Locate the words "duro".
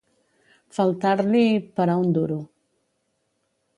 2.19-2.39